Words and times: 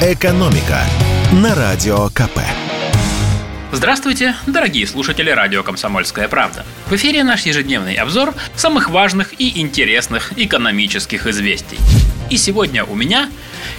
«Экономика» 0.00 0.78
на 1.32 1.56
Радио 1.56 2.08
КП. 2.10 2.38
Здравствуйте, 3.72 4.36
дорогие 4.46 4.86
слушатели 4.86 5.28
радио 5.28 5.64
«Комсомольская 5.64 6.28
правда». 6.28 6.64
В 6.86 6.92
эфире 6.92 7.24
наш 7.24 7.42
ежедневный 7.46 7.96
обзор 7.96 8.32
самых 8.54 8.90
важных 8.90 9.34
и 9.40 9.60
интересных 9.60 10.38
экономических 10.38 11.26
известий. 11.26 11.78
И 12.30 12.36
сегодня 12.36 12.84
у 12.84 12.94
меня 12.94 13.28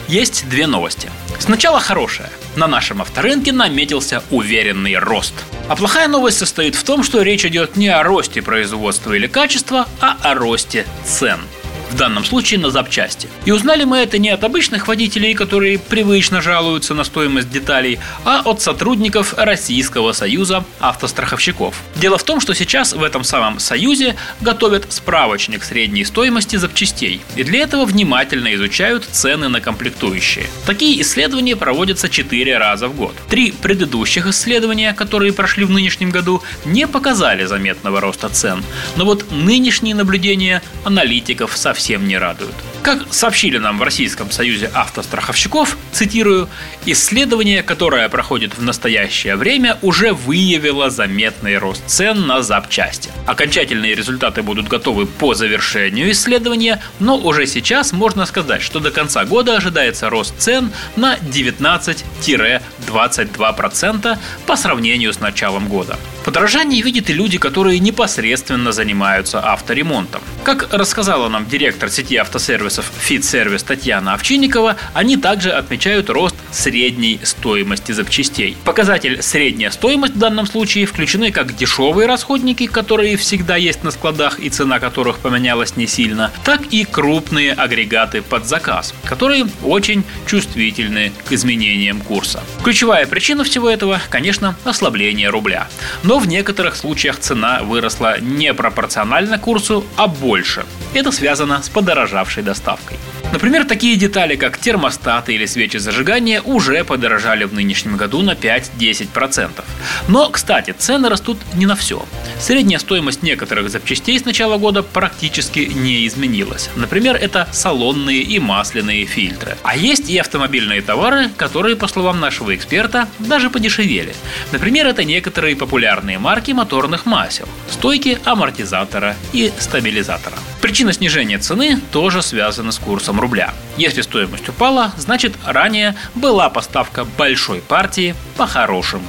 есть 0.10 0.50
две 0.50 0.68
новости. 0.68 1.10
Сначала 1.40 1.80
хорошая. 1.80 2.30
На 2.58 2.68
нашем 2.68 3.02
авторынке 3.02 3.54
наметился 3.54 4.22
уверенный 4.30 4.98
рост. 4.98 5.36
А 5.70 5.78
плохая 5.78 6.10
новость 6.10 6.40
состоит 6.40 6.76
в 6.76 6.84
том, 6.84 7.02
что 7.02 7.22
речь 7.22 7.46
идет 7.46 7.78
не 7.78 7.88
о 7.88 8.04
росте 8.04 8.42
производства 8.42 9.14
или 9.14 9.28
качества, 9.28 9.88
а 10.02 10.18
о 10.22 10.36
росте 10.36 10.86
цен– 11.06 11.40
в 11.90 11.96
данном 11.96 12.24
случае 12.24 12.60
на 12.60 12.70
запчасти. 12.70 13.28
И 13.46 13.52
узнали 13.52 13.84
мы 13.84 13.98
это 13.98 14.18
не 14.18 14.30
от 14.30 14.44
обычных 14.44 14.88
водителей, 14.88 15.34
которые 15.34 15.80
привычно 15.80 16.42
жалуются 16.42 16.94
на 16.94 17.04
стоимость 17.04 17.50
деталей, 17.50 18.00
а 18.26 18.42
от 18.46 18.62
сотрудников 18.62 19.34
Российского 19.38 20.14
союза 20.14 20.64
автостраховщиков. 20.80 21.76
Дело 21.96 22.18
в 22.18 22.24
том, 22.24 22.40
что 22.40 22.54
сейчас 22.54 22.94
в 22.94 23.04
этом 23.04 23.24
самом 23.24 23.60
союзе 23.60 24.16
готовят 24.42 24.86
справочник 24.90 25.64
средней 25.64 26.06
стоимости 26.06 26.56
запчастей, 26.56 27.22
и 27.36 27.44
для 27.44 27.62
этого 27.62 27.86
внимательно 27.86 28.54
изучают 28.56 29.06
цены 29.06 29.50
на 29.50 29.62
комплектующие. 29.62 30.46
Такие 30.66 31.02
исследования 31.02 31.56
проводятся 31.56 32.10
4 32.10 32.58
раза 32.58 32.88
в 32.88 32.96
год. 32.96 33.16
Три 33.30 33.52
предыдущих 33.52 34.28
исследования, 34.28 34.94
которые 34.94 35.34
прошли 35.34 35.66
в 35.66 35.72
нынешнем 35.72 36.12
году, 36.12 36.44
не 36.66 36.88
показали 36.88 37.46
заметного 37.46 38.00
роста 38.00 38.30
цен, 38.30 38.64
но 38.96 39.06
вот 39.06 39.32
нынешние 39.32 39.96
наблюдения 39.96 40.62
аналитиков 40.84 41.58
совсем 41.58 41.79
совсем 41.80 42.10
не 42.10 42.18
радуют. 42.18 42.56
Как 42.82 43.14
сообщили 43.14 43.58
нам 43.58 43.78
в 43.78 43.84
Российском 43.84 44.32
союзе 44.32 44.72
автостраховщиков, 44.74 45.78
цитирую, 45.92 46.48
исследование, 46.86 47.62
которое 47.62 48.08
проходит 48.08 48.58
в 48.58 48.64
настоящее 48.64 49.36
время, 49.36 49.78
уже 49.82 50.14
выявило 50.14 50.90
заметный 50.90 51.58
рост 51.58 51.84
цен 51.88 52.26
на 52.26 52.42
запчасти. 52.42 53.12
Окончательные 53.26 53.96
результаты 53.96 54.44
будут 54.44 54.70
готовы 54.70 55.08
по 55.08 55.34
завершению 55.34 56.10
исследования, 56.12 56.82
но 57.00 57.18
уже 57.18 57.48
сейчас 57.48 57.92
можно 57.92 58.26
сказать, 58.26 58.62
что 58.62 58.80
до 58.80 58.92
конца 58.92 59.26
года 59.26 59.58
ожидается 59.58 60.10
рост 60.10 60.34
цен 60.38 60.72
на 60.96 61.18
19-22% 61.18 64.18
по 64.46 64.56
сравнению 64.56 65.12
с 65.12 65.20
началом 65.20 65.68
года. 65.68 66.00
Подорожание 66.24 66.82
видят 66.82 67.10
и 67.10 67.14
люди, 67.14 67.38
которые 67.38 67.80
непосредственно 67.80 68.72
занимаются 68.72 69.42
авторемонтом. 69.42 70.22
Как 70.44 70.74
рассказала 70.74 71.28
нам 71.28 71.46
директор 71.46 71.90
сети 71.90 72.16
автосервисов 72.16 72.69
сервисов 72.70 72.92
Fit 73.02 73.66
Татьяна 73.66 74.14
Овчинникова, 74.14 74.76
они 74.94 75.18
также 75.18 75.52
отмечают 75.52 76.10
рост 76.10 76.36
средней 76.52 77.20
стоимости 77.24 77.92
запчастей. 77.92 78.56
Показатель 78.64 79.22
средняя 79.22 79.72
стоимость 79.72 80.16
в 80.16 80.20
данном 80.20 80.46
случае 80.46 80.86
включены 80.86 81.32
как 81.32 81.56
дешевые 81.56 82.08
расходники, 82.08 82.68
которые 82.68 83.18
всегда 83.18 83.56
есть 83.56 83.84
на 83.84 83.92
складах 83.92 84.40
и 84.40 84.50
цена 84.50 84.80
которых 84.80 85.20
поменялась 85.20 85.76
не 85.76 85.88
сильно, 85.88 86.32
так 86.44 86.62
и 86.72 86.86
крупные 86.86 87.54
агрегаты 87.54 88.22
под 88.22 88.46
заказ, 88.46 88.94
которые 89.06 89.46
очень 89.64 90.04
чувствительны 90.28 91.12
к 91.28 91.32
изменениям 91.32 92.02
курса. 92.02 92.44
Ключевая 92.64 93.06
причина 93.06 93.44
всего 93.44 93.70
этого, 93.70 94.02
конечно, 94.10 94.56
ослабление 94.64 95.30
рубля. 95.30 95.68
Но 96.04 96.20
в 96.20 96.28
некоторых 96.28 96.76
случаях 96.76 97.20
цена 97.20 97.62
выросла 97.64 98.20
не 98.20 98.54
пропорционально 98.54 99.38
курсу, 99.40 99.86
а 99.96 100.08
больше. 100.08 100.66
Это 100.94 101.12
связано 101.12 101.62
с 101.62 101.70
подорожавшей 101.70 102.44
доставкой. 102.44 102.98
Например, 103.32 103.66
такие 103.66 103.96
детали, 103.96 104.36
как 104.36 104.58
термостаты 104.58 105.36
или 105.36 105.46
свечи 105.46 105.78
зажигания, 105.78 106.42
уже 106.42 106.84
подорожали 106.84 107.44
в 107.44 107.54
нынешнем 107.54 107.96
году 107.96 108.22
на 108.22 108.32
5-10%. 108.32 109.64
Но, 110.08 110.30
кстати, 110.30 110.72
цены 110.72 111.10
растут 111.10 111.38
не 111.54 111.66
на 111.68 111.76
все. 111.76 112.06
Средняя 112.40 112.80
стоимость 112.80 113.22
некоторых 113.22 113.70
запчастей 113.70 114.18
с 114.18 114.24
начала 114.24 114.58
года 114.58 114.82
практически 114.82 115.60
не 115.60 116.08
изменилась. 116.08 116.70
Например, 116.78 117.18
это 117.18 117.50
салонные 117.52 118.22
и 118.22 118.40
масляные 118.40 119.06
фильтры. 119.06 119.58
А 119.64 119.76
есть 119.76 120.10
и 120.10 120.18
автомобильные 120.18 120.82
товары, 120.82 121.30
которые, 121.36 121.76
по 121.76 121.88
словам 121.88 122.22
нашего 122.22 122.56
эксперта, 122.56 123.10
даже 123.20 123.50
подешевели. 123.50 124.16
Например, 124.54 124.88
это 124.88 125.04
некоторые 125.04 125.58
популярные 125.58 126.18
марки 126.18 126.52
моторных 126.52 127.06
масел, 127.06 127.48
стойки 127.70 128.20
амортизатора 128.24 129.18
и 129.34 129.52
стабилизатора. 129.60 130.38
Причина 130.62 130.94
снижения 130.94 131.40
цены 131.40 131.80
тоже 131.92 132.22
связана 132.22 132.72
с 132.72 132.80
курсом 132.80 133.20
рубля. 133.20 133.54
Если 133.76 134.02
стоимость 134.02 134.48
упала, 134.48 134.94
значит 134.98 135.34
ранее 135.46 135.96
была 136.16 136.50
поставка 136.50 137.04
большой 137.18 137.60
партии 137.60 138.16
по 138.38 138.48
хорошему 138.48 139.06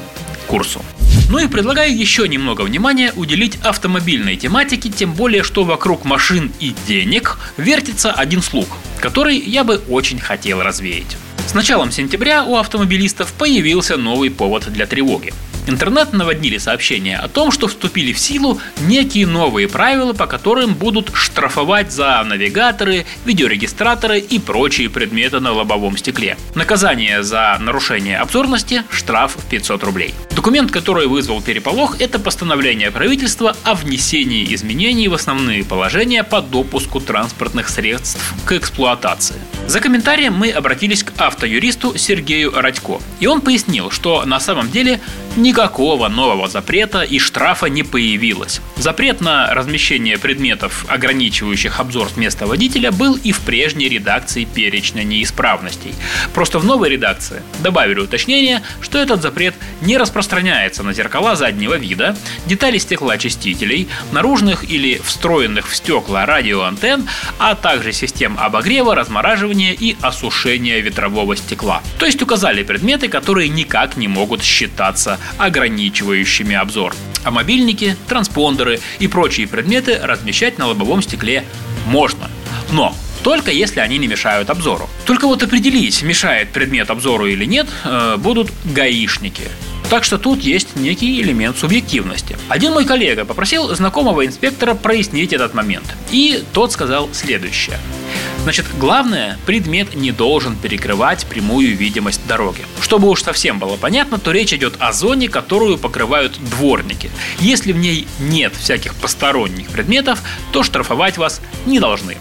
курсу. 0.48 0.82
Ну 1.30 1.38
и 1.38 1.46
предлагаю 1.46 1.96
еще 1.96 2.26
немного 2.26 2.62
внимания 2.62 3.12
уделить 3.14 3.56
автомобильной 3.62 4.34
тематике, 4.36 4.88
тем 4.88 5.14
более, 5.14 5.44
что 5.44 5.62
вокруг 5.62 6.04
машин 6.04 6.50
и 6.58 6.74
денег 6.88 7.38
вертится 7.56 8.10
один 8.10 8.42
слух, 8.42 8.66
который 8.98 9.38
я 9.38 9.62
бы 9.62 9.80
очень 9.88 10.18
хотел 10.18 10.60
развеять. 10.60 11.16
С 11.46 11.54
началом 11.54 11.92
сентября 11.92 12.42
у 12.42 12.56
автомобилистов 12.56 13.32
появился 13.32 13.96
новый 13.96 14.30
повод 14.30 14.72
для 14.72 14.86
тревоги. 14.86 15.32
Интернет 15.70 16.12
наводнили 16.12 16.58
сообщения 16.58 17.16
о 17.16 17.28
том, 17.28 17.52
что 17.52 17.68
вступили 17.68 18.12
в 18.12 18.18
силу 18.18 18.60
некие 18.80 19.24
новые 19.24 19.68
правила, 19.68 20.12
по 20.12 20.26
которым 20.26 20.74
будут 20.74 21.12
штрафовать 21.14 21.92
за 21.92 22.20
навигаторы, 22.24 23.06
видеорегистраторы 23.24 24.18
и 24.18 24.40
прочие 24.40 24.90
предметы 24.90 25.38
на 25.38 25.52
лобовом 25.52 25.96
стекле. 25.96 26.36
Наказание 26.56 27.22
за 27.22 27.56
нарушение 27.60 28.18
обзорности– 28.18 28.82
штраф 28.90 29.36
в 29.36 29.48
500 29.48 29.84
рублей. 29.84 30.12
Документ, 30.34 30.72
который 30.72 31.06
вызвал 31.06 31.40
переполох, 31.40 32.00
это 32.00 32.18
постановление 32.18 32.90
правительства 32.90 33.54
о 33.62 33.74
внесении 33.74 34.52
изменений 34.52 35.06
в 35.06 35.14
основные 35.14 35.62
положения 35.64 36.24
по 36.24 36.40
допуску 36.40 36.98
транспортных 36.98 37.68
средств 37.68 38.34
к 38.44 38.52
эксплуатации. 38.52 39.36
За 39.68 39.78
комментарием 39.78 40.34
мы 40.34 40.50
обратились 40.50 41.04
к 41.04 41.12
автоюристу 41.16 41.96
Сергею 41.96 42.52
Радько, 42.52 43.00
и 43.20 43.28
он 43.28 43.40
пояснил, 43.40 43.92
что 43.92 44.24
на 44.24 44.40
самом 44.40 44.68
деле 44.70 45.00
никакого 45.60 46.08
нового 46.08 46.48
запрета 46.48 47.02
и 47.02 47.18
штрафа 47.18 47.66
не 47.66 47.82
появилось. 47.82 48.62
Запрет 48.76 49.20
на 49.20 49.52
размещение 49.52 50.16
предметов, 50.16 50.86
ограничивающих 50.88 51.80
обзор 51.80 52.08
с 52.08 52.16
места 52.16 52.46
водителя, 52.46 52.90
был 52.90 53.14
и 53.16 53.32
в 53.32 53.40
прежней 53.40 53.90
редакции 53.90 54.46
перечня 54.46 55.02
неисправностей. 55.02 55.92
Просто 56.32 56.58
в 56.58 56.64
новой 56.64 56.88
редакции 56.88 57.42
добавили 57.62 58.00
уточнение, 58.00 58.62
что 58.80 58.98
этот 58.98 59.20
запрет 59.20 59.54
не 59.82 59.98
распространяется 59.98 60.82
на 60.82 60.94
зеркала 60.94 61.36
заднего 61.36 61.74
вида, 61.74 62.16
детали 62.46 62.78
стеклоочистителей, 62.78 63.86
наружных 64.12 64.64
или 64.64 64.98
встроенных 65.04 65.68
в 65.68 65.76
стекла 65.76 66.24
радиоантенн, 66.24 67.06
а 67.38 67.54
также 67.54 67.92
систем 67.92 68.38
обогрева, 68.40 68.94
размораживания 68.94 69.74
и 69.74 69.94
осушения 70.00 70.80
ветрового 70.80 71.36
стекла. 71.36 71.82
То 71.98 72.06
есть 72.06 72.22
указали 72.22 72.62
предметы, 72.62 73.08
которые 73.08 73.50
никак 73.50 73.98
не 73.98 74.08
могут 74.08 74.42
считаться 74.42 75.18
ограничивающими 75.50 76.54
обзор. 76.54 76.94
А 77.24 77.30
мобильники, 77.30 77.96
транспондеры 78.08 78.80
и 78.98 79.08
прочие 79.08 79.46
предметы 79.46 79.98
размещать 80.02 80.58
на 80.58 80.66
лобовом 80.66 81.02
стекле 81.02 81.44
можно. 81.86 82.30
Но 82.70 82.94
только 83.22 83.50
если 83.50 83.80
они 83.80 83.98
не 83.98 84.06
мешают 84.06 84.48
обзору. 84.48 84.88
Только 85.04 85.26
вот 85.26 85.42
определить, 85.42 86.02
мешает 86.02 86.50
предмет 86.50 86.88
обзору 86.90 87.26
или 87.26 87.44
нет, 87.44 87.66
э, 87.84 88.16
будут 88.16 88.50
гаишники. 88.64 89.48
Так 89.90 90.04
что 90.04 90.18
тут 90.18 90.40
есть 90.40 90.76
некий 90.76 91.20
элемент 91.20 91.58
субъективности. 91.58 92.38
Один 92.48 92.72
мой 92.72 92.84
коллега 92.84 93.24
попросил 93.24 93.74
знакомого 93.74 94.24
инспектора 94.24 94.74
прояснить 94.74 95.32
этот 95.32 95.52
момент. 95.52 95.84
И 96.12 96.44
тот 96.52 96.70
сказал 96.70 97.08
следующее. 97.12 97.76
Значит, 98.44 98.66
главное, 98.78 99.36
предмет 99.46 99.96
не 99.96 100.12
должен 100.12 100.54
перекрывать 100.54 101.26
прямую 101.26 101.76
видимость 101.76 102.24
дороги. 102.28 102.64
Чтобы 102.80 103.08
уж 103.08 103.22
совсем 103.22 103.58
было 103.58 103.76
понятно, 103.76 104.18
то 104.18 104.30
речь 104.30 104.52
идет 104.52 104.74
о 104.78 104.92
зоне, 104.92 105.28
которую 105.28 105.76
покрывают 105.76 106.38
дворники. 106.38 107.10
Если 107.40 107.72
в 107.72 107.76
ней 107.76 108.06
нет 108.20 108.54
всяких 108.54 108.94
посторонних 108.94 109.70
предметов, 109.70 110.22
то 110.52 110.62
штрафовать 110.62 111.18
вас 111.18 111.40
не 111.66 111.80
должны. 111.80 112.16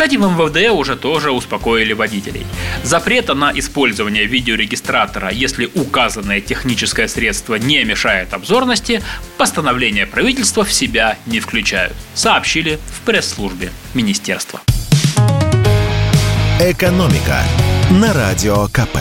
Кстати, 0.00 0.16
в 0.16 0.22
МВД 0.22 0.70
уже 0.70 0.96
тоже 0.96 1.30
успокоили 1.30 1.92
водителей. 1.92 2.46
Запрета 2.82 3.34
на 3.34 3.52
использование 3.52 4.24
видеорегистратора, 4.24 5.28
если 5.30 5.68
указанное 5.74 6.40
техническое 6.40 7.06
средство 7.06 7.56
не 7.56 7.84
мешает 7.84 8.32
обзорности, 8.32 9.02
постановление 9.36 10.06
правительства 10.06 10.64
в 10.64 10.72
себя 10.72 11.18
не 11.26 11.38
включают, 11.38 11.92
сообщили 12.14 12.78
в 12.96 13.02
пресс-службе 13.02 13.72
министерства. 13.92 14.62
«Экономика» 16.58 17.42
на 17.90 18.14
Радио 18.14 18.68
КП. 18.68 18.96